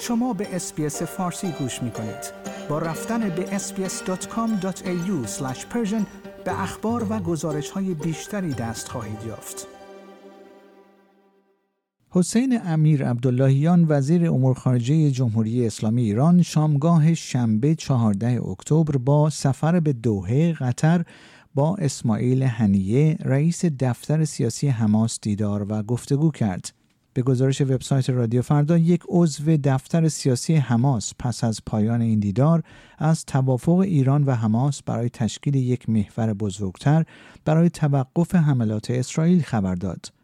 شما 0.00 0.32
به 0.32 0.56
اسپیس 0.56 1.02
فارسی 1.02 1.52
گوش 1.58 1.82
می 1.82 1.90
کنید. 1.90 2.32
با 2.68 2.78
رفتن 2.78 3.28
به 3.28 3.58
sbs.com.au 3.58 5.26
به 6.44 6.62
اخبار 6.62 7.06
و 7.10 7.18
گزارش 7.18 7.70
های 7.70 7.94
بیشتری 7.94 8.54
دست 8.54 8.88
خواهید 8.88 9.18
یافت. 9.26 9.66
حسین 12.10 12.60
امیر 12.64 13.08
عبداللهیان 13.08 13.86
وزیر 13.88 14.30
امور 14.30 14.54
خارجه 14.54 15.10
جمهوری 15.10 15.66
اسلامی 15.66 16.02
ایران 16.02 16.42
شامگاه 16.42 17.14
شنبه 17.14 17.74
14 17.74 18.42
اکتبر 18.42 18.96
با 18.96 19.30
سفر 19.30 19.80
به 19.80 19.92
دوحه 19.92 20.52
قطر 20.52 21.04
با 21.54 21.76
اسماعیل 21.76 22.42
هنیه 22.42 23.16
رئیس 23.24 23.64
دفتر 23.64 24.24
سیاسی 24.24 24.68
حماس 24.68 25.18
دیدار 25.22 25.66
و 25.68 25.82
گفتگو 25.82 26.30
کرد. 26.30 26.75
به 27.16 27.22
گزارش 27.22 27.60
وبسایت 27.60 28.10
رادیو 28.10 28.42
فردا 28.42 28.78
یک 28.78 29.02
عضو 29.08 29.56
دفتر 29.64 30.08
سیاسی 30.08 30.54
حماس 30.54 31.12
پس 31.18 31.44
از 31.44 31.60
پایان 31.66 32.00
این 32.00 32.18
دیدار 32.18 32.62
از 32.98 33.24
توافق 33.24 33.78
ایران 33.78 34.24
و 34.24 34.34
حماس 34.34 34.82
برای 34.82 35.08
تشکیل 35.08 35.54
یک 35.54 35.88
محور 35.88 36.32
بزرگتر 36.34 37.04
برای 37.44 37.70
توقف 37.70 38.34
حملات 38.34 38.90
اسرائیل 38.90 39.42
خبر 39.42 39.74
داد. 39.74 40.15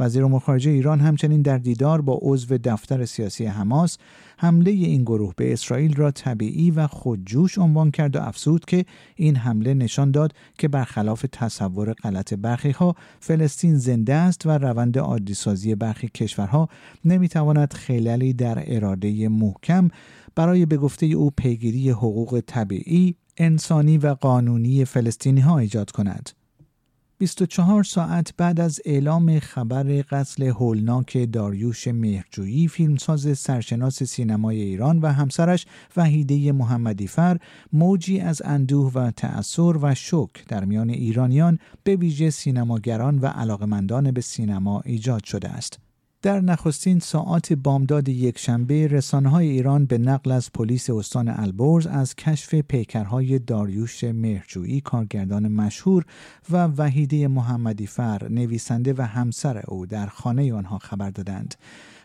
وزیر 0.00 0.24
امور 0.24 0.40
خارجه 0.40 0.70
ایران 0.70 1.00
همچنین 1.00 1.42
در 1.42 1.58
دیدار 1.58 2.00
با 2.00 2.18
عضو 2.22 2.58
دفتر 2.58 3.04
سیاسی 3.04 3.46
حماس 3.46 3.98
حمله 4.38 4.70
این 4.70 5.02
گروه 5.02 5.32
به 5.36 5.52
اسرائیل 5.52 5.96
را 5.96 6.10
طبیعی 6.10 6.70
و 6.70 6.86
خودجوش 6.86 7.58
عنوان 7.58 7.90
کرد 7.90 8.16
و 8.16 8.20
افزود 8.20 8.64
که 8.64 8.84
این 9.16 9.36
حمله 9.36 9.74
نشان 9.74 10.10
داد 10.10 10.32
که 10.58 10.68
برخلاف 10.68 11.24
تصور 11.32 11.92
غلط 11.92 12.34
برخی 12.34 12.70
ها 12.70 12.94
فلسطین 13.20 13.78
زنده 13.78 14.14
است 14.14 14.46
و 14.46 14.50
روند 14.50 14.98
عادیسازی 14.98 15.74
برخی 15.74 16.08
کشورها 16.08 16.68
نمی‌تواند 17.04 17.72
خللی 17.72 18.32
در 18.32 18.62
اراده 18.66 19.28
محکم 19.28 19.88
برای 20.34 20.66
به 20.66 20.76
گفته 20.76 21.06
او 21.06 21.30
پیگیری 21.30 21.90
حقوق 21.90 22.42
طبیعی 22.46 23.14
انسانی 23.36 23.98
و 23.98 24.14
قانونی 24.14 24.84
فلسطینی 24.84 25.40
ها 25.40 25.58
ایجاد 25.58 25.90
کند. 25.90 26.39
24 27.20 27.84
ساعت 27.84 28.34
بعد 28.36 28.60
از 28.60 28.80
اعلام 28.84 29.38
خبر 29.38 30.02
قتل 30.02 30.42
هولناک 30.42 31.32
داریوش 31.32 31.88
مهرجویی 31.88 32.68
فیلمساز 32.68 33.38
سرشناس 33.38 34.02
سینمای 34.02 34.60
ایران 34.60 34.98
و 34.98 35.06
همسرش 35.06 35.66
وحیده 35.96 36.52
محمدیفر 36.52 37.38
موجی 37.72 38.20
از 38.20 38.42
اندوه 38.44 38.92
و 38.92 39.10
تأثیر 39.10 39.76
و 39.82 39.94
شک 39.94 40.48
در 40.48 40.64
میان 40.64 40.90
ایرانیان 40.90 41.58
به 41.84 41.96
ویژه 41.96 42.30
سینماگران 42.30 43.18
و 43.18 43.26
علاقمندان 43.26 44.10
به 44.10 44.20
سینما 44.20 44.80
ایجاد 44.80 45.24
شده 45.24 45.48
است. 45.48 45.89
در 46.22 46.40
نخستین 46.40 46.98
ساعات 46.98 47.52
بامداد 47.52 48.08
یکشنبه 48.08 48.86
رسانه‌های 48.86 49.48
ایران 49.48 49.86
به 49.86 49.98
نقل 49.98 50.30
از 50.30 50.52
پلیس 50.52 50.90
استان 50.90 51.28
البرز 51.28 51.86
از 51.86 52.14
کشف 52.14 52.54
پیکرهای 52.54 53.38
داریوش 53.38 54.04
مهرجویی 54.04 54.80
کارگردان 54.80 55.48
مشهور 55.48 56.04
و 56.50 56.66
وحیده 56.66 57.28
محمدی 57.28 57.86
فر 57.86 58.28
نویسنده 58.28 58.94
و 58.98 59.02
همسر 59.02 59.62
او 59.68 59.86
در 59.86 60.06
خانه 60.06 60.54
آنها 60.54 60.78
خبر 60.78 61.10
دادند. 61.10 61.54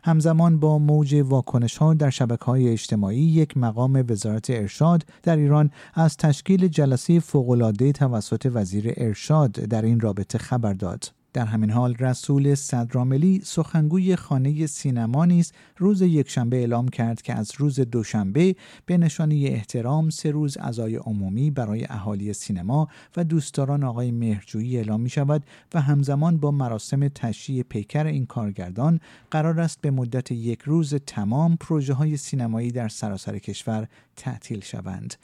همزمان 0.04 0.60
با 0.60 0.80
موج 0.80 1.16
واکنش 1.26 1.78
ها 1.78 1.94
در 1.94 2.10
شبکه 2.10 2.46
های 2.46 2.70
اجتماعی 2.70 3.22
یک 3.22 3.58
مقام 3.58 4.06
وزارت 4.10 4.50
ارشاد 4.50 5.06
در 5.24 5.38
ایران 5.38 5.72
از 5.94 6.18
تشکیل 6.18 6.68
جلسه 6.68 7.20
فوقالعاده 7.20 7.92
توسط 7.92 8.52
وزیر 8.54 8.94
ارشاد 8.98 9.52
در 9.52 9.82
این 9.82 10.00
رابطه 10.00 10.38
خبر 10.38 10.74
داد. 10.74 11.25
در 11.36 11.46
همین 11.46 11.72
حال 11.72 11.96
رسول 11.96 12.56
صدراملی 12.56 13.42
سخنگوی 13.44 14.16
خانه 14.16 14.68
سینما 14.68 15.26
نیز 15.26 15.52
روز 15.78 16.02
یکشنبه 16.02 16.58
اعلام 16.58 16.88
کرد 16.88 17.22
که 17.22 17.34
از 17.34 17.52
روز 17.58 17.80
دوشنبه 17.80 18.56
به 18.86 18.98
نشانی 18.98 19.48
احترام 19.48 20.10
سه 20.10 20.32
روز 20.32 20.58
عزای 20.58 20.96
عمومی 20.96 21.52
برای 21.52 21.86
اهالی 21.90 22.34
سینما 22.34 22.88
و 23.18 23.24
دوستداران 23.24 23.84
آقای 23.84 24.12
مهرجویی 24.12 24.78
اعلام 24.78 25.02
می 25.02 25.10
شود 25.10 25.44
و 25.74 25.82
همزمان 25.82 26.38
با 26.38 26.52
مراسم 26.52 27.08
تشییع 27.08 27.64
پیکر 27.64 28.06
این 28.06 28.26
کارگردان 28.26 29.00
قرار 29.32 29.60
است 29.60 29.82
به 29.82 29.92
مدت 29.92 30.32
یک 30.32 30.62
روز 30.62 30.96
تمام 30.96 31.58
پروژه 31.58 31.94
های 31.94 32.18
سینمایی 32.18 32.72
در 32.72 32.88
سراسر 32.88 33.38
کشور 33.38 33.88
تعطیل 34.16 34.60
شوند. 34.60 35.16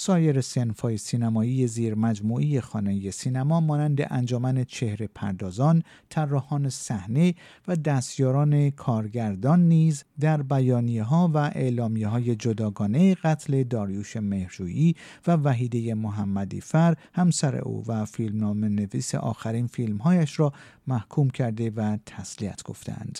سایر 0.00 0.40
سنفای 0.40 0.96
سینمایی 0.96 1.66
زیر 1.66 1.94
مجموعی 1.94 2.60
خانه 2.60 3.10
سینما 3.10 3.60
مانند 3.60 4.06
انجمن 4.10 4.64
چهره 4.64 5.06
پردازان، 5.14 5.82
طراحان 6.10 6.68
صحنه 6.68 7.34
و 7.68 7.76
دستیاران 7.76 8.70
کارگردان 8.70 9.68
نیز 9.68 10.04
در 10.20 10.42
بیانیه 10.42 11.02
ها 11.02 11.30
و 11.34 11.36
اعلامیه 11.36 12.08
های 12.08 12.36
جداگانه 12.36 13.14
قتل 13.14 13.62
داریوش 13.62 14.16
مهرجویی 14.16 14.96
و 15.26 15.36
وحیده 15.36 15.94
محمدی 15.94 16.60
فر 16.60 16.94
همسر 17.14 17.56
او 17.56 17.84
و 17.86 18.04
فیلمنامه 18.04 18.68
نویس 18.68 19.14
آخرین 19.14 19.66
فیلمهایش 19.66 20.40
را 20.40 20.52
محکوم 20.86 21.30
کرده 21.30 21.70
و 21.70 21.98
تسلیت 22.06 22.62
گفتند. 22.62 23.18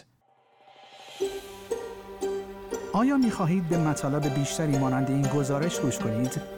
آیا 2.92 3.16
می 3.16 3.30
خواهید 3.30 3.68
به 3.68 3.78
مطالب 3.78 4.34
بیشتری 4.34 4.78
مانند 4.78 5.10
این 5.10 5.22
گزارش 5.22 5.80
گوش 5.80 5.98
کنید؟ 5.98 6.57